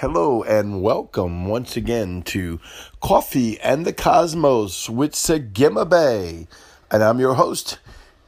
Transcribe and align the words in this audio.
Hello 0.00 0.42
and 0.42 0.80
welcome 0.80 1.44
once 1.44 1.76
again 1.76 2.22
to 2.22 2.58
Coffee 3.02 3.60
and 3.60 3.84
the 3.84 3.92
Cosmos 3.92 4.88
with 4.88 5.12
Sagima 5.12 5.86
Bay. 5.86 6.48
And 6.90 7.02
I'm 7.04 7.20
your 7.20 7.34
host, 7.34 7.78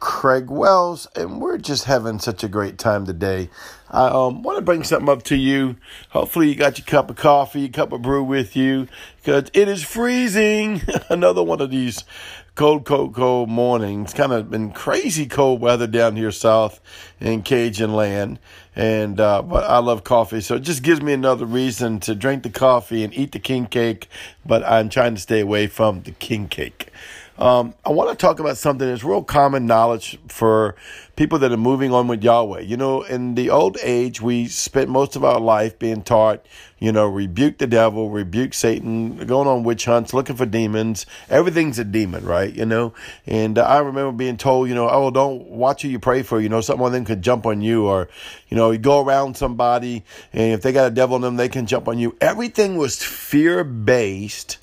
Craig 0.03 0.51
Wells, 0.51 1.07
and 1.15 1.41
we're 1.41 1.59
just 1.59 1.85
having 1.85 2.19
such 2.19 2.43
a 2.43 2.49
great 2.49 2.77
time 2.77 3.07
today. 3.07 3.49
I 3.89 4.09
um, 4.09 4.43
want 4.43 4.59
to 4.59 4.63
bring 4.63 4.83
something 4.83 5.09
up 5.09 5.23
to 5.25 5.37
you. 5.37 5.77
Hopefully, 6.09 6.49
you 6.49 6.57
got 6.57 6.77
your 6.77 6.85
cup 6.85 7.09
of 7.09 7.15
coffee, 7.15 7.61
your 7.61 7.69
cup 7.69 7.93
of 7.93 8.03
brew 8.03 8.25
with 8.25 8.57
you, 8.57 8.89
because 9.19 9.49
it 9.55 9.69
is 9.69 9.85
freezing. 9.85 10.83
Another 11.09 11.45
one 11.45 11.61
of 11.61 11.71
these 11.71 12.03
cold, 12.57 12.85
cold, 12.85 13.15
cold 13.15 13.49
mornings. 13.49 14.13
Kind 14.13 14.33
of 14.33 14.51
been 14.51 14.73
crazy 14.73 15.27
cold 15.27 15.61
weather 15.61 15.87
down 15.87 16.17
here 16.17 16.33
south 16.33 16.81
in 17.21 17.43
Cajun 17.43 17.95
land, 17.95 18.41
and 18.75 19.21
uh, 19.21 19.41
but 19.41 19.63
I 19.63 19.79
love 19.79 20.03
coffee, 20.03 20.41
so 20.41 20.57
it 20.57 20.63
just 20.63 20.83
gives 20.83 21.01
me 21.01 21.13
another 21.13 21.47
reason 21.47 22.01
to 22.01 22.17
drink 22.17 22.43
the 22.43 22.51
coffee 22.51 23.05
and 23.05 23.15
eat 23.15 23.31
the 23.31 23.39
king 23.39 23.67
cake. 23.67 24.09
But 24.45 24.65
I'm 24.65 24.89
trying 24.89 25.15
to 25.15 25.21
stay 25.21 25.39
away 25.39 25.69
from 25.69 26.03
the 26.03 26.11
king 26.11 26.49
cake. 26.49 26.89
Um, 27.39 27.75
I 27.85 27.91
want 27.91 28.11
to 28.11 28.17
talk 28.17 28.41
about 28.41 28.59
something 28.59 28.87
that's 28.87 29.03
real 29.03 29.25
common 29.25 29.67
knowledge 29.67 30.19
for 30.29 30.77
people 31.17 31.39
that 31.39 31.51
are 31.51 31.57
moving 31.57 31.93
on 31.93 32.07
with 32.07 32.23
Yahweh. 32.23 32.61
You 32.61 32.77
know, 32.77 33.03
in 33.03 33.35
the 33.35 33.49
old 33.49 33.79
age, 33.83 34.21
we 34.21 34.49
spent 34.49 34.91
most 34.91 35.17
of 35.17 35.25
our 35.25 35.41
life 35.41 35.79
being 35.79 36.03
taught, 36.03 36.45
you 36.79 36.93
know, 36.93 37.07
rebuke 37.07 37.57
the 37.57 37.67
devil, 37.67 38.11
rebuke 38.11 38.53
Satan, 38.53 39.17
going 39.27 39.49
on 39.49 39.65
witch 39.65 39.87
hunts, 39.87 40.13
looking 40.13 40.37
for 40.37 40.45
demons. 40.45 41.07
Everything's 41.31 41.79
a 41.79 41.85
demon, 41.85 42.25
right? 42.27 42.53
You 42.53 42.67
know, 42.67 42.93
and 43.27 43.59
I 43.59 43.79
remember 43.79 44.13
being 44.13 44.37
told, 44.37 44.69
you 44.69 44.75
know, 44.75 44.89
oh, 44.91 45.11
don't 45.11 45.49
watch 45.49 45.83
who 45.83 45.89
you 45.89 45.99
pray 45.99 46.23
for. 46.23 46.39
You 46.39 46.51
know, 46.51 46.61
someone 46.61 46.89
of 46.89 46.93
them 46.93 47.05
could 47.07 47.23
jump 47.23 47.47
on 47.47 47.63
you, 47.63 47.87
or, 47.87 48.09
you 48.49 48.57
know, 48.59 48.73
you 48.73 48.79
go 48.79 49.03
around 49.03 49.39
somebody, 49.39 50.05
and 50.35 50.53
if 50.53 50.61
they 50.61 50.73
got 50.73 50.89
a 50.89 50.95
devil 50.95 51.17
in 51.17 51.23
them, 51.23 51.37
they 51.37 51.49
can 51.49 51.67
jump 51.67 51.89
on 51.89 51.99
you. 51.99 52.15
Everything 52.21 52.77
was 52.77 53.03
fear 53.03 53.65
based 53.65 54.59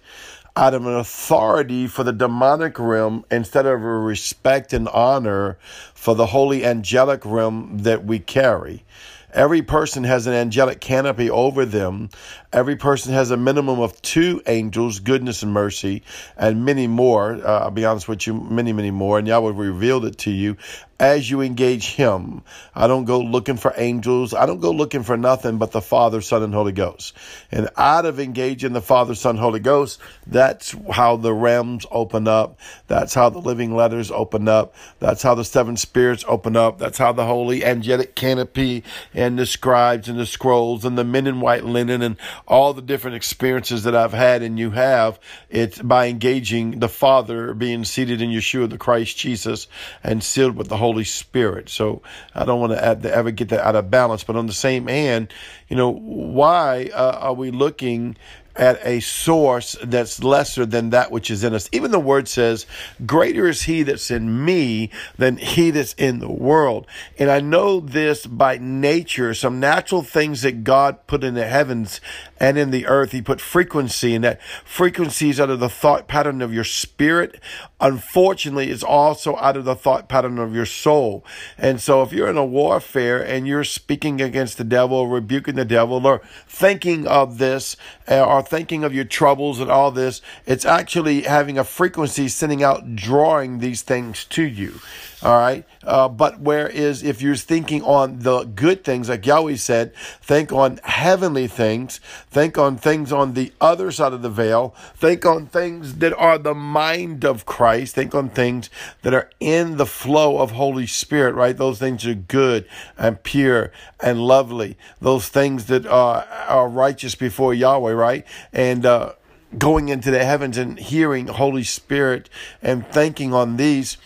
out 0.60 0.74
of 0.74 0.86
an 0.86 0.94
authority 0.94 1.88
for 1.88 2.04
the 2.04 2.12
demonic 2.12 2.78
realm 2.78 3.24
instead 3.32 3.66
of 3.66 3.82
a 3.82 3.98
respect 3.98 4.74
and 4.74 4.90
honor 4.90 5.58
for 6.00 6.16
the 6.16 6.28
holy 6.28 6.66
angelic 6.66 7.26
realm 7.26 7.80
that 7.80 8.06
we 8.06 8.20
carry. 8.20 8.86
Every 9.32 9.62
person 9.62 10.06
has 10.06 10.26
an 10.26 10.34
angelic 10.34 10.80
canopy 10.80 11.30
over 11.30 11.66
them. 11.66 12.10
Every 12.52 12.78
person 12.78 13.14
has 13.14 13.30
a 13.30 13.38
minimum 13.38 13.80
of 13.80 14.02
two 14.02 14.42
angels, 14.48 15.02
goodness 15.02 15.44
and 15.44 15.52
mercy, 15.52 16.02
and 16.36 16.66
many 16.66 16.88
more. 16.88 17.34
Uh, 17.36 17.60
I'll 17.60 17.72
be 17.72 17.86
honest 17.86 18.08
with 18.08 18.26
you, 18.26 18.34
many, 18.34 18.74
many 18.74 18.90
more. 18.90 19.20
And 19.20 19.28
Yahweh 19.28 19.52
revealed 19.54 20.06
it 20.06 20.18
to 20.20 20.32
you 20.32 20.58
as 21.00 21.30
you 21.30 21.42
engage 21.42 21.94
Him. 21.94 22.42
I 22.74 22.88
don't 22.88 23.06
go 23.06 23.22
looking 23.22 23.58
for 23.58 23.72
angels. 23.78 24.34
I 24.34 24.48
don't 24.48 24.62
go 24.62 24.72
looking 24.72 25.04
for 25.04 25.16
nothing 25.16 25.60
but 25.60 25.72
the 25.72 25.82
Father, 25.82 26.22
Son, 26.22 26.42
and 26.42 26.54
Holy 26.54 26.72
Ghost. 26.72 27.16
And 27.52 27.70
out 27.78 28.06
of 28.08 28.20
engaging 28.20 28.74
the 28.74 28.82
Father, 28.82 29.14
Son, 29.14 29.38
Holy 29.38 29.60
Ghost, 29.60 30.00
that's 30.26 30.76
how 30.92 31.18
the 31.18 31.34
realms 31.34 31.86
open 31.92 32.28
up. 32.28 32.60
That's 32.88 33.14
how 33.14 33.30
the 33.30 33.40
living 33.40 33.76
letters 33.76 34.10
open 34.10 34.48
up. 34.48 34.74
That's 34.98 35.22
how 35.22 35.36
the 35.36 35.46
seven 35.46 35.78
spirits 35.78 35.89
open 36.28 36.56
up. 36.56 36.78
That's 36.78 36.98
how 36.98 37.12
the 37.12 37.26
holy 37.26 37.64
angelic 37.64 38.16
canopy 38.16 38.84
and 39.14 39.38
the 39.38 39.46
scribes 39.46 40.08
and 40.08 40.20
the 40.20 40.26
scrolls 40.26 40.86
and 40.86 40.98
the 40.98 41.04
men 41.04 41.28
in 41.28 41.42
white 41.42 41.66
linen 41.66 42.02
and 42.02 42.18
all 42.48 42.74
the 42.74 42.82
different 42.82 43.16
experiences 43.16 43.84
that 43.84 43.96
I've 43.96 44.14
had 44.14 44.42
and 44.42 44.58
you 44.58 44.72
have. 44.72 45.20
It's 45.50 45.82
by 45.82 46.08
engaging 46.08 46.80
the 46.80 46.90
Father 46.90 47.54
being 47.54 47.84
seated 47.84 48.22
in 48.22 48.30
Yeshua, 48.30 48.70
the 48.70 48.78
Christ 48.78 49.18
Jesus, 49.18 49.68
and 50.04 50.24
sealed 50.24 50.56
with 50.56 50.70
the 50.70 50.78
Holy 50.78 51.04
Spirit. 51.04 51.70
So 51.70 52.02
I 52.34 52.46
don't 52.46 52.60
want 52.60 52.74
to 52.74 52.84
ever 52.84 53.32
get 53.32 53.50
that 53.50 53.66
out 53.66 53.76
of 53.76 53.92
balance. 53.92 54.24
But 54.24 54.36
on 54.36 54.48
the 54.48 54.54
same 54.54 54.88
hand, 54.88 55.34
you 55.68 55.76
know, 55.76 55.92
why 55.92 56.90
uh, 56.94 57.18
are 57.20 57.34
we 57.34 57.52
looking 57.52 58.18
at 58.60 58.86
a 58.86 59.00
source 59.00 59.78
that's 59.82 60.22
lesser 60.22 60.66
than 60.66 60.90
that 60.90 61.12
which 61.12 61.32
is 61.32 61.46
in 61.46 61.54
us. 61.54 61.70
Even 61.72 61.92
the 61.92 62.00
word 62.00 62.28
says, 62.28 62.66
Greater 63.06 63.48
is 63.48 63.64
he 63.64 63.84
that's 63.84 64.12
in 64.12 64.44
me 64.44 64.92
than 65.18 65.38
he 65.38 65.72
that's 65.72 65.94
in 65.94 66.20
the 66.20 66.30
world. 66.30 66.86
And 67.18 67.32
I 67.32 67.40
know 67.40 67.80
this 67.80 68.26
by 68.26 68.58
nature, 68.58 69.34
some 69.34 69.62
natural 69.62 70.04
things 70.04 70.42
that 70.42 70.66
God 70.66 71.08
put 71.08 71.24
in 71.24 71.36
the 71.36 71.48
heavens 71.48 72.02
and 72.38 72.58
in 72.58 72.72
the 72.72 72.86
earth. 72.86 73.14
He 73.14 73.22
put 73.22 73.40
frequency, 73.40 74.14
and 74.14 74.24
that 74.26 74.42
frequency 74.66 75.30
is 75.30 75.40
out 75.40 75.50
of 75.50 75.62
the 75.62 75.70
thought 75.70 76.10
pattern 76.10 76.42
of 76.42 76.54
your 76.54 76.66
spirit. 76.66 77.40
Unfortunately, 77.80 78.70
it's 78.70 78.84
also 78.84 79.38
out 79.38 79.56
of 79.56 79.64
the 79.64 79.76
thought 79.76 80.10
pattern 80.10 80.38
of 80.38 80.54
your 80.54 80.66
soul. 80.66 81.24
And 81.58 81.80
so 81.80 82.02
if 82.02 82.12
you're 82.12 82.30
in 82.30 82.38
a 82.38 82.46
warfare 82.46 83.26
and 83.26 83.48
you're 83.48 83.64
speaking 83.64 84.22
against 84.22 84.58
the 84.58 84.66
devil, 84.66 85.08
rebuking 85.08 85.56
the 85.56 85.64
devil, 85.64 86.06
or 86.06 86.22
thinking 86.46 87.08
of 87.08 87.38
this, 87.38 87.78
uh, 88.10 88.22
or 88.22 88.42
thinking 88.50 88.84
of 88.84 88.94
your 88.94 89.06
troubles 89.06 89.60
and 89.60 89.70
all 89.70 89.92
this, 89.92 90.22
it's 90.46 90.66
actually 90.66 91.22
having 91.22 91.58
a 91.58 91.64
frequency 91.64 92.28
sending 92.28 92.64
out, 92.64 92.96
drawing 92.96 93.60
these 93.60 93.82
things 93.84 94.26
to 94.26 94.44
you. 94.44 94.80
All 95.22 95.38
right. 95.38 95.66
Uh, 95.84 96.08
but 96.08 96.40
whereas 96.40 97.04
if 97.04 97.22
you're 97.22 97.36
thinking 97.36 97.82
on 97.84 98.20
the 98.20 98.46
good 98.46 98.86
things, 98.86 99.10
like 99.10 99.26
Yahweh 99.26 99.56
said, 99.56 99.94
think 100.22 100.54
on 100.54 100.80
heavenly 100.84 101.48
things, 101.48 102.00
think 102.30 102.58
on 102.58 102.78
things 102.78 103.12
on 103.12 103.34
the 103.34 103.52
other 103.60 103.92
side 103.92 104.14
of 104.14 104.22
the 104.22 104.30
veil, 104.30 104.74
think 104.96 105.26
on 105.26 105.48
things 105.48 105.96
that 105.96 106.14
are 106.14 106.38
the 106.38 106.54
mind 106.54 107.26
of 107.26 107.46
Christ, 107.46 107.96
think 107.96 108.16
on 108.16 108.30
things 108.30 108.70
that 109.02 109.14
are 109.14 109.30
in 109.42 109.76
the 109.76 109.86
flow 109.86 110.38
of 110.38 110.52
Holy 110.52 110.88
Spirit, 110.88 111.36
right? 111.36 111.58
Those 111.58 111.80
things 111.80 112.06
are 112.08 112.14
good 112.14 112.66
and 112.98 113.22
pure 113.22 113.74
and 114.00 114.22
lovely. 114.22 114.78
Those 115.02 115.28
things 115.28 115.66
that 115.66 115.86
are, 115.86 116.26
are 116.48 116.70
righteous 116.70 117.16
before 117.16 117.54
Yahweh, 117.54 117.92
right? 117.92 118.26
And, 118.54 118.86
uh, 118.86 119.14
going 119.58 119.90
into 119.90 120.12
the 120.12 120.24
heavens 120.24 120.58
and 120.58 120.78
hearing 120.78 121.26
Holy 121.26 121.64
Spirit 121.64 122.30
and 122.62 122.86
thinking 122.88 123.34
on 123.34 123.58
these 123.58 123.98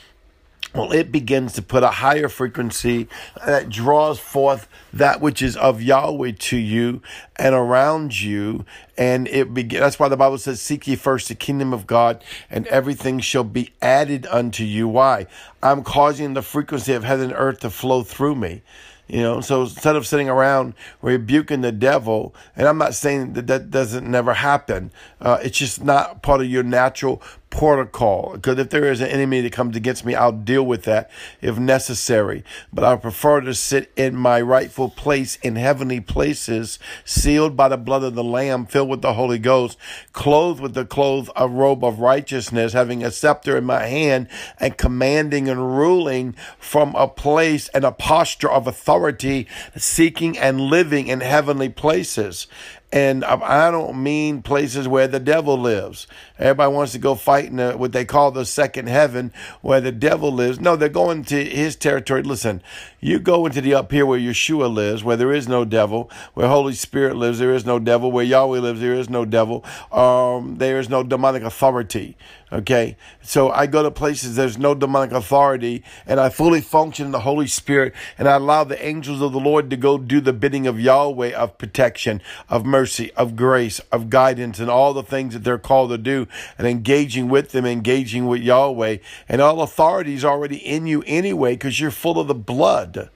well, 0.74 0.92
it 0.92 1.12
begins 1.12 1.54
to 1.54 1.62
put 1.62 1.84
a 1.84 1.90
higher 1.90 2.28
frequency 2.28 3.08
that 3.46 3.70
draws 3.70 4.20
forth 4.20 4.68
that 4.92 5.22
which 5.22 5.42
is 5.42 5.56
of 5.56 5.82
Yahweh 5.82 6.32
to 6.40 6.58
you 6.58 7.02
and 7.36 7.54
around 7.54 8.20
you. 8.20 8.66
And 8.98 9.28
it 9.28 9.54
begins, 9.54 9.82
that's 9.82 10.00
why 10.00 10.10
the 10.10 10.18
Bible 10.18 10.40
says, 10.40 10.62
seek 10.62 10.88
ye 10.88 10.96
first 10.96 11.28
the 11.28 11.36
kingdom 11.36 11.74
of 11.74 11.86
God 11.86 12.24
and 12.50 12.66
everything 12.68 13.20
shall 13.20 13.44
be 13.44 13.72
added 13.82 14.26
unto 14.28 14.64
you. 14.64 14.88
Why? 14.88 15.28
I'm 15.62 15.84
causing 15.84 16.34
the 16.34 16.42
frequency 16.42 16.94
of 16.94 17.04
heaven 17.04 17.32
and 17.32 17.40
earth 17.40 17.60
to 17.60 17.70
flow 17.70 18.04
through 18.04 18.36
me. 18.36 18.64
You 19.08 19.22
know, 19.22 19.42
so 19.42 19.64
instead 19.64 19.98
of 19.98 20.08
sitting 20.08 20.30
around 20.30 20.76
rebuking 21.02 21.62
the 21.62 21.74
devil, 21.74 22.34
and 22.56 22.68
I'm 22.68 22.78
not 22.78 22.96
saying 22.96 23.34
that 23.34 23.48
that 23.48 23.70
doesn't 23.70 24.10
never 24.10 24.34
happen, 24.34 24.92
uh, 25.20 25.40
it's 25.44 25.58
just 25.58 25.84
not 25.84 26.22
part 26.24 26.40
of 26.40 26.48
your 26.48 26.64
natural 26.64 27.22
protocol. 27.54 28.32
Because 28.34 28.58
if 28.58 28.72
there 28.72 28.92
is 28.92 29.00
an 29.00 29.10
enemy 29.10 29.40
that 29.42 29.52
comes 29.52 29.76
against 29.76 30.04
me, 30.04 30.16
I'll 30.16 30.32
deal 30.32 30.66
with 30.66 30.84
that 30.84 31.12
if 31.40 31.60
necessary. 31.60 32.44
But 32.74 32.84
I 32.84 32.96
prefer 32.96 33.42
to 33.42 33.54
sit 33.54 33.92
in 33.96 34.16
my 34.16 34.42
rightful 34.42 34.90
place 34.90 35.36
in 35.38 35.56
heavenly 35.56 36.02
places, 36.02 36.80
sealed 37.06 37.56
by 37.56 37.68
the 37.68 37.78
blood 37.78 38.02
of 38.02 38.16
the 38.16 38.24
Lamb, 38.24 38.66
filled 38.66 38.90
with 38.90 39.04
the 39.04 39.14
Holy 39.14 39.38
Ghost, 39.38 39.78
clothed 40.14 40.62
with 40.62 40.74
the 40.74 40.84
clothes, 40.84 41.30
a 41.36 41.48
robe 41.48 41.84
of 41.84 42.00
righteousness, 42.00 42.74
having 42.74 43.04
a 43.04 43.12
scepter 43.12 43.56
in 43.56 43.66
my 43.66 43.86
hand, 43.86 44.28
and 44.60 44.76
commanding 44.76 45.48
and 45.48 45.78
ruling 45.78 46.36
from 46.58 46.96
a 46.96 47.08
place 47.08 47.68
and 47.70 47.84
a 47.84 47.92
posture 47.92 48.50
of 48.50 48.66
authority, 48.66 49.48
seeking 49.78 50.36
and 50.40 50.60
living 50.60 51.08
in 51.08 51.22
heavenly 51.22 51.70
places. 51.70 52.48
And 52.94 53.26
I 53.26 53.72
don't 53.72 54.04
mean 54.04 54.44
places 54.44 54.88
where 54.88 55.08
the 55.08 55.20
devil 55.20 55.58
lives. 55.58 56.06
Everybody 56.38 56.72
wants 56.72 56.92
to 56.92 57.00
go 57.00 57.16
fight 57.16 57.46
in 57.46 57.58
what 57.80 57.92
they 57.92 58.06
call 58.06 58.30
the 58.30 58.46
second 58.46 58.88
heaven 58.88 59.34
where 59.62 59.82
the 59.82 59.92
devil 59.92 60.32
lives. 60.32 60.60
No, 60.60 60.76
they're 60.76 60.90
going 60.90 61.24
to 61.26 61.44
his 61.44 61.76
territory. 61.76 62.22
Listen, 62.22 62.62
you 63.00 63.18
go 63.18 63.48
into 63.48 63.62
the 63.62 63.74
up 63.74 63.92
here 63.92 64.06
where 64.06 64.20
Yeshua 64.20 64.72
lives, 64.72 65.04
where 65.04 65.18
there 65.18 65.34
is 65.34 65.48
no 65.48 65.66
devil, 65.66 66.12
where 66.36 66.48
Holy 66.48 66.76
Spirit 66.76 67.16
lives, 67.16 67.40
there 67.40 67.56
is 67.56 67.66
no 67.66 67.80
devil, 67.80 68.12
where 68.12 68.24
Yahweh 68.24 68.60
lives, 68.60 68.80
there 68.80 68.94
is 68.94 69.10
no 69.10 69.26
devil. 69.26 69.66
Um, 69.92 70.58
there 70.60 70.78
is 70.80 70.88
no 70.88 71.02
demonic 71.02 71.42
authority. 71.42 72.16
Okay. 72.54 72.98
So 73.24 73.50
I 73.50 73.66
go 73.66 73.82
to 73.82 73.90
places 73.90 74.36
there's 74.36 74.60
no 74.60 74.76
demonic 74.76 75.12
authority 75.12 75.84
and 76.06 76.20
I 76.20 76.30
fully 76.30 76.62
function 76.62 77.08
in 77.08 77.12
the 77.12 77.22
Holy 77.22 77.48
Spirit 77.48 77.94
and 78.20 78.28
I 78.28 78.36
allow 78.36 78.64
the 78.64 78.84
angels 78.86 79.24
of 79.24 79.32
the 79.32 79.40
Lord 79.40 79.72
to 79.72 79.78
go 79.78 79.98
do 79.98 80.22
the 80.22 80.34
bidding 80.34 80.68
of 80.68 80.80
Yahweh 80.80 81.32
of 81.32 81.58
protection, 81.58 82.22
of 82.50 82.64
mercy, 82.64 82.83
of 83.16 83.36
grace, 83.36 83.80
of 83.92 84.10
guidance, 84.10 84.60
and 84.60 84.70
all 84.70 84.94
the 84.94 85.04
things 85.04 85.34
that 85.34 85.44
they're 85.44 85.58
called 85.58 85.90
to 85.92 85.98
do 85.98 86.28
and 86.58 86.68
engaging 86.68 87.30
with 87.30 87.52
them, 87.52 87.66
engaging 87.66 88.28
with 88.28 88.42
Yahweh. 88.42 88.98
And 89.28 89.42
all 89.42 89.62
authority 89.62 90.14
is 90.14 90.26
already 90.26 90.58
in 90.58 90.88
you 90.88 91.04
anyway 91.06 91.54
because 91.54 91.80
you're 91.80 91.92
full 91.92 92.20
of 92.20 92.28
the 92.28 92.36
blood. 92.36 93.10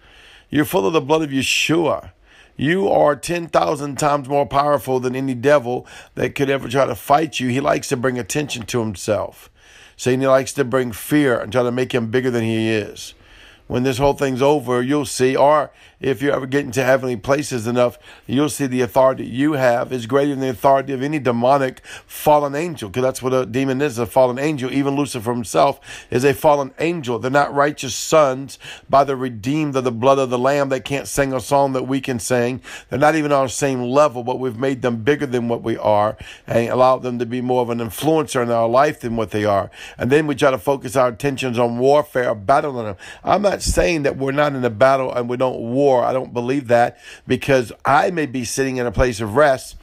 You're 0.49 0.65
full 0.65 0.87
of 0.87 0.93
the 0.93 1.01
blood 1.01 1.23
of 1.23 1.29
Yeshua. 1.29 2.11
You 2.55 2.89
are 2.89 3.15
10,000 3.15 3.99
times 3.99 4.27
more 4.27 4.47
powerful 4.47 4.99
than 4.99 5.15
any 5.15 5.35
devil 5.35 5.85
that 6.15 6.33
could 6.33 6.49
ever 6.49 6.67
try 6.67 6.85
to 6.85 6.95
fight 6.95 7.39
you. 7.39 7.49
He 7.49 7.61
likes 7.61 7.87
to 7.89 7.97
bring 7.97 8.17
attention 8.17 8.65
to 8.65 8.79
himself. 8.79 9.51
Satan 9.95 10.25
likes 10.25 10.53
to 10.53 10.63
bring 10.63 10.91
fear 10.91 11.39
and 11.39 11.51
try 11.51 11.63
to 11.63 11.71
make 11.71 11.93
him 11.93 12.09
bigger 12.09 12.31
than 12.31 12.43
he 12.43 12.69
is. 12.69 13.13
when 13.67 13.83
this 13.83 13.97
whole 13.97 14.13
thing's 14.13 14.41
over, 14.41 14.81
you'll 14.81 15.05
see, 15.05 15.35
or 15.35 15.71
if 15.99 16.21
you 16.21 16.31
ever 16.31 16.45
get 16.45 16.63
into 16.63 16.83
heavenly 16.83 17.17
places 17.17 17.65
enough, 17.65 17.97
you'll 18.27 18.49
see 18.49 18.67
the 18.67 18.81
authority 18.81 19.25
you 19.25 19.53
have 19.53 19.91
is 19.91 20.05
greater 20.05 20.29
than 20.29 20.41
the 20.41 20.49
authority 20.49 20.93
of 20.93 21.01
any 21.01 21.17
demonic 21.17 21.83
fallen 22.05 22.53
angel, 22.53 22.89
because 22.89 23.01
that's 23.01 23.21
what 23.21 23.33
a 23.33 23.47
demon 23.47 23.81
is 23.81 23.97
a 23.97 24.05
fallen 24.05 24.37
angel. 24.37 24.71
Even 24.71 24.95
Lucifer 24.95 25.33
himself 25.33 25.79
is 26.11 26.23
a 26.23 26.35
fallen 26.35 26.71
angel. 26.79 27.17
They're 27.17 27.31
not 27.31 27.53
righteous 27.53 27.95
sons 27.95 28.59
by 28.87 29.03
the 29.03 29.15
redeemed 29.15 29.75
of 29.75 29.85
the 29.85 29.91
blood 29.91 30.19
of 30.19 30.29
the 30.29 30.37
Lamb. 30.37 30.69
They 30.69 30.79
can't 30.79 31.07
sing 31.07 31.33
a 31.33 31.39
song 31.39 31.73
that 31.73 31.87
we 31.87 31.99
can 31.99 32.19
sing. 32.19 32.61
They're 32.89 32.99
not 32.99 33.15
even 33.15 33.31
on 33.31 33.45
the 33.45 33.49
same 33.49 33.81
level, 33.81 34.23
but 34.23 34.39
we've 34.39 34.59
made 34.59 34.83
them 34.83 34.97
bigger 34.97 35.25
than 35.25 35.47
what 35.47 35.63
we 35.63 35.77
are 35.77 36.15
and 36.45 36.69
allowed 36.69 37.01
them 37.01 37.17
to 37.17 37.25
be 37.25 37.41
more 37.41 37.63
of 37.63 37.71
an 37.71 37.79
influencer 37.79 38.43
in 38.43 38.51
our 38.51 38.69
life 38.69 38.99
than 38.99 39.15
what 39.15 39.31
they 39.31 39.45
are. 39.45 39.71
And 39.97 40.11
then 40.11 40.27
we 40.27 40.35
try 40.35 40.51
to 40.51 40.59
focus 40.59 40.95
our 40.95 41.07
attentions 41.07 41.57
on 41.57 41.79
warfare, 41.79 42.35
battling 42.35 42.85
them. 42.85 42.97
I'm 43.23 43.41
not 43.41 43.63
saying 43.63 44.03
that 44.03 44.17
we're 44.17 44.31
not 44.31 44.53
in 44.53 44.63
a 44.63 44.69
battle 44.69 45.11
and 45.11 45.27
we 45.27 45.37
don't 45.37 45.59
war 45.59 45.86
war. 45.87 46.03
I 46.03 46.13
don't 46.13 46.33
believe 46.33 46.67
that 46.67 46.97
because 47.25 47.71
I 47.85 48.11
may 48.11 48.25
be 48.25 48.43
sitting 48.43 48.77
in 48.77 48.85
a 48.85 48.91
place 48.91 49.21
of 49.21 49.35
rest 49.35 49.77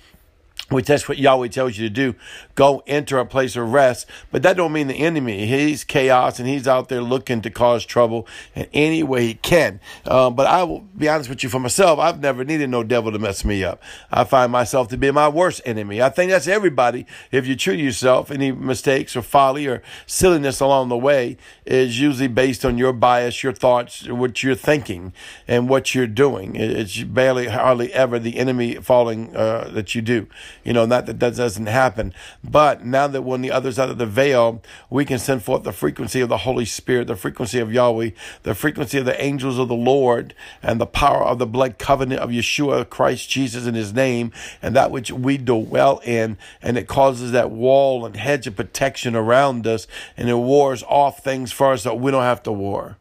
which 0.70 0.86
that's 0.86 1.08
what 1.08 1.18
Yahweh 1.18 1.48
tells 1.48 1.76
you 1.76 1.86
to 1.86 1.92
do. 1.92 2.14
Go 2.54 2.82
enter 2.86 3.18
a 3.18 3.26
place 3.26 3.54
of 3.54 3.70
rest. 3.70 4.06
But 4.32 4.42
that 4.44 4.56
don't 4.56 4.72
mean 4.72 4.86
the 4.86 4.94
enemy. 4.94 5.46
He's 5.46 5.84
chaos 5.84 6.38
and 6.38 6.48
he's 6.48 6.66
out 6.66 6.88
there 6.88 7.02
looking 7.02 7.42
to 7.42 7.50
cause 7.50 7.84
trouble 7.84 8.26
in 8.54 8.66
any 8.72 9.02
way 9.02 9.26
he 9.26 9.34
can. 9.34 9.78
Um, 10.06 10.34
but 10.34 10.46
I 10.46 10.64
will 10.64 10.80
be 10.96 11.08
honest 11.08 11.28
with 11.28 11.42
you 11.42 11.50
for 11.50 11.60
myself. 11.60 11.98
I've 11.98 12.20
never 12.20 12.44
needed 12.44 12.70
no 12.70 12.82
devil 12.82 13.12
to 13.12 13.18
mess 13.18 13.44
me 13.44 13.62
up. 13.62 13.82
I 14.10 14.24
find 14.24 14.50
myself 14.50 14.88
to 14.88 14.96
be 14.96 15.10
my 15.10 15.28
worst 15.28 15.60
enemy. 15.66 16.00
I 16.00 16.08
think 16.08 16.30
that's 16.30 16.48
everybody. 16.48 17.06
If 17.30 17.46
you 17.46 17.56
treat 17.56 17.78
yourself, 17.78 18.30
any 18.30 18.50
mistakes 18.50 19.14
or 19.16 19.22
folly 19.22 19.66
or 19.66 19.82
silliness 20.06 20.60
along 20.60 20.88
the 20.88 20.96
way 20.96 21.36
is 21.66 22.00
usually 22.00 22.28
based 22.28 22.64
on 22.64 22.78
your 22.78 22.94
bias, 22.94 23.42
your 23.42 23.52
thoughts, 23.52 24.08
what 24.08 24.42
you're 24.42 24.54
thinking 24.54 25.12
and 25.46 25.68
what 25.68 25.94
you're 25.94 26.06
doing. 26.06 26.56
It's 26.56 27.02
barely, 27.02 27.48
hardly 27.48 27.92
ever 27.92 28.18
the 28.18 28.38
enemy 28.38 28.76
falling, 28.76 29.36
uh, 29.36 29.68
that 29.72 29.94
you 29.94 30.00
do. 30.00 30.26
You 30.64 30.72
know, 30.72 30.86
not 30.86 31.06
that 31.06 31.20
that 31.20 31.36
doesn't 31.36 31.66
happen. 31.66 32.14
But 32.42 32.84
now 32.84 33.06
that 33.06 33.22
we're 33.22 33.34
on 33.34 33.42
the 33.42 33.50
other 33.50 33.72
side 33.72 33.90
of 33.90 33.98
the 33.98 34.06
veil, 34.06 34.62
we 34.90 35.04
can 35.04 35.18
send 35.18 35.42
forth 35.42 35.62
the 35.62 35.72
frequency 35.72 36.20
of 36.20 36.28
the 36.28 36.38
Holy 36.38 36.64
Spirit, 36.64 37.06
the 37.06 37.16
frequency 37.16 37.58
of 37.58 37.72
Yahweh, 37.72 38.10
the 38.42 38.54
frequency 38.54 38.98
of 38.98 39.04
the 39.04 39.20
angels 39.22 39.58
of 39.58 39.68
the 39.68 39.74
Lord, 39.74 40.34
and 40.62 40.80
the 40.80 40.86
power 40.86 41.22
of 41.22 41.38
the 41.38 41.46
blood 41.46 41.78
covenant 41.78 42.20
of 42.20 42.30
Yeshua 42.30 42.88
Christ 42.88 43.28
Jesus 43.28 43.66
in 43.66 43.74
his 43.74 43.92
name, 43.92 44.32
and 44.62 44.74
that 44.74 44.90
which 44.90 45.10
we 45.10 45.36
dwell 45.38 46.00
in. 46.04 46.38
And 46.62 46.78
it 46.78 46.88
causes 46.88 47.32
that 47.32 47.50
wall 47.50 48.06
and 48.06 48.16
hedge 48.16 48.46
of 48.46 48.56
protection 48.56 49.14
around 49.14 49.66
us, 49.66 49.86
and 50.16 50.28
it 50.28 50.34
wars 50.34 50.82
off 50.84 51.22
things 51.22 51.52
for 51.52 51.72
us 51.72 51.84
that 51.84 51.98
we 51.98 52.10
don't 52.10 52.22
have 52.22 52.42
to 52.44 52.52
war. 52.52 52.96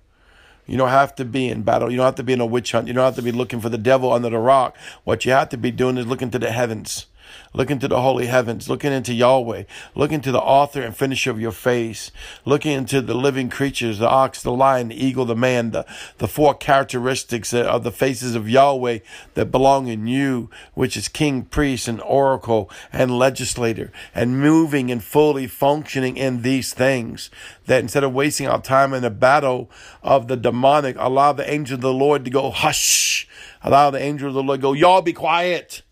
You 0.66 0.78
don't 0.78 0.89
have 0.89 1.16
to 1.16 1.25
be 1.25 1.50
in 1.50 1.63
battle. 1.63 1.92
You 1.92 1.98
don't 1.98 2.06
have 2.06 2.16
to 2.16 2.24
be 2.24 2.34
in 2.34 2.39
a 2.39 2.46
witch 2.46 2.72
hunt. 2.72 2.88
You 2.88 2.94
don't 2.94 3.04
have 3.04 3.16
to 3.16 3.22
be 3.22 3.31
looking 3.31 3.60
for 3.60 3.69
the 3.69 3.78
devil 3.78 4.13
under 4.13 4.30
the 4.30 4.38
rock. 4.38 4.78
What 5.04 5.25
you 5.25 5.31
have 5.31 5.50
to 5.50 5.57
be 5.57 5.72
doing 5.72 5.98
is 5.98 6.07
looking 6.07 6.31
to 6.31 6.39
the 6.39 6.51
heavens 6.51 7.07
looking 7.53 7.80
to 7.80 7.88
the 7.88 8.01
holy 8.01 8.27
heavens, 8.27 8.69
looking 8.69 8.91
into 8.91 9.13
Yahweh, 9.13 9.63
looking 9.95 10.21
to 10.21 10.31
the 10.31 10.41
author 10.41 10.81
and 10.81 10.95
finisher 10.95 11.31
of 11.31 11.39
your 11.39 11.51
face, 11.51 12.12
looking 12.45 12.71
into 12.71 13.01
the 13.01 13.13
living 13.13 13.50
creatures, 13.50 14.00
the 14.00 14.09
ox, 14.09 14.41
the 14.41 14.51
lion, 14.51 14.89
the 14.89 15.06
eagle, 15.06 15.25
the 15.25 15.35
man, 15.35 15.71
the, 15.71 15.85
the 16.18 16.27
four 16.27 16.53
characteristics 16.53 17.53
of 17.53 17.83
the 17.83 17.91
faces 17.91 18.35
of 18.35 18.50
Yahweh 18.50 19.00
that 19.35 19.51
belong 19.51 19.88
in 19.88 20.07
you, 20.07 20.50
which 20.74 20.97
is 20.97 21.07
king, 21.07 21.44
priest, 21.44 21.88
and 21.88 22.01
oracle 22.01 22.69
and 22.91 23.18
legislator, 23.18 23.91
and 24.15 24.39
moving 24.39 24.91
and 24.91 25.03
fully 25.03 25.47
functioning 25.47 26.18
in 26.18 26.41
these 26.41 26.74
things. 26.74 27.29
That 27.65 27.81
instead 27.81 28.03
of 28.03 28.13
wasting 28.13 28.47
our 28.47 28.62
time 28.62 28.94
in 28.94 29.03
the 29.03 29.09
battle 29.09 29.69
of 30.01 30.27
the 30.27 30.36
demonic, 30.36 30.95
allow 31.00 31.33
the 31.33 31.50
angel 31.50 31.75
of 31.75 31.81
the 31.81 31.94
Lord 31.94 32.25
to 32.25 32.31
go 32.31 32.50
hush. 32.50 33.27
Allow 33.63 33.91
the 33.91 34.01
angel 34.01 34.27
of 34.27 34.33
the 34.33 34.44
Lord 34.44 34.62
go, 34.62 34.74
y'all 34.74 35.01
be 35.01 35.13
quiet. 35.13 35.83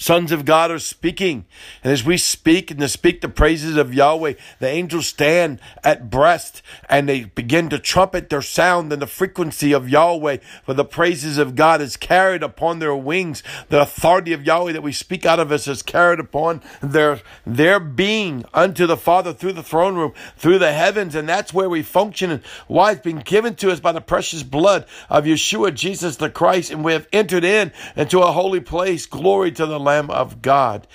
Sons 0.00 0.30
of 0.30 0.44
God 0.44 0.70
are 0.70 0.78
speaking. 0.78 1.44
And 1.82 1.92
as 1.92 2.04
we 2.04 2.16
speak 2.18 2.70
and 2.70 2.78
to 2.78 2.88
speak 2.88 3.20
the 3.20 3.28
praises 3.28 3.76
of 3.76 3.92
Yahweh, 3.92 4.34
the 4.60 4.68
angels 4.68 5.08
stand 5.08 5.60
at 5.82 6.08
breast 6.08 6.62
and 6.88 7.08
they 7.08 7.24
begin 7.24 7.68
to 7.70 7.80
trumpet 7.80 8.30
their 8.30 8.40
sound 8.40 8.92
and 8.92 9.02
the 9.02 9.08
frequency 9.08 9.72
of 9.72 9.88
Yahweh. 9.88 10.36
For 10.64 10.72
the 10.72 10.84
praises 10.84 11.36
of 11.36 11.56
God 11.56 11.80
is 11.80 11.96
carried 11.96 12.44
upon 12.44 12.78
their 12.78 12.94
wings. 12.94 13.42
The 13.70 13.82
authority 13.82 14.32
of 14.32 14.44
Yahweh 14.44 14.70
that 14.72 14.84
we 14.84 14.92
speak 14.92 15.26
out 15.26 15.40
of 15.40 15.50
us 15.50 15.66
is 15.66 15.82
carried 15.82 16.20
upon 16.20 16.62
their, 16.80 17.20
their 17.44 17.80
being 17.80 18.44
unto 18.54 18.86
the 18.86 18.96
Father 18.96 19.32
through 19.32 19.54
the 19.54 19.64
throne 19.64 19.96
room, 19.96 20.12
through 20.36 20.60
the 20.60 20.72
heavens. 20.72 21.16
And 21.16 21.28
that's 21.28 21.52
where 21.52 21.68
we 21.68 21.82
function 21.82 22.30
and 22.30 22.44
why 22.68 22.92
it's 22.92 23.00
been 23.00 23.18
given 23.18 23.56
to 23.56 23.72
us 23.72 23.80
by 23.80 23.90
the 23.90 24.00
precious 24.00 24.44
blood 24.44 24.86
of 25.10 25.24
Yeshua, 25.24 25.74
Jesus 25.74 26.18
the 26.18 26.30
Christ. 26.30 26.70
And 26.70 26.84
we 26.84 26.92
have 26.92 27.08
entered 27.12 27.42
in 27.42 27.72
into 27.96 28.20
a 28.20 28.30
holy 28.30 28.60
place. 28.60 29.04
Glory 29.04 29.50
to 29.50 29.66
the 29.66 29.87
Lamb 29.88 30.10
of 30.10 30.42
God. 30.42 30.86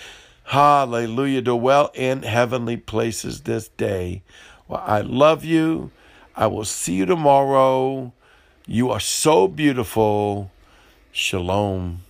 Hallelujah. 0.43 1.41
Dwell 1.41 1.89
in 1.95 2.21
heavenly 2.21 2.77
places 2.77 3.41
this 3.41 3.69
day. 3.69 4.21
Well, 4.67 4.83
I 4.85 5.01
love 5.01 5.43
you. 5.43 5.89
I 6.35 6.45
will 6.45 6.63
see 6.63 6.93
you 6.93 7.07
tomorrow. 7.07 8.13
You 8.67 8.91
are 8.91 8.99
so 8.99 9.47
beautiful. 9.47 10.51
Shalom. 11.11 12.01